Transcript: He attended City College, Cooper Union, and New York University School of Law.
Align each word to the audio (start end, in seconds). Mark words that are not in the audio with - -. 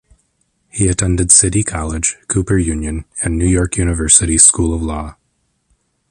He 0.71 0.87
attended 0.87 1.31
City 1.31 1.61
College, 1.63 2.17
Cooper 2.27 2.57
Union, 2.57 3.05
and 3.21 3.37
New 3.37 3.45
York 3.45 3.77
University 3.77 4.39
School 4.39 4.73
of 4.73 4.81
Law. 4.81 5.15